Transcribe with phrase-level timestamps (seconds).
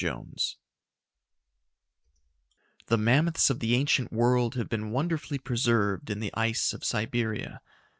[0.03, 0.57] JONES
[2.87, 7.61] _The mammoths of the ancient world have been wonderfully preserved in the ice of Siberia.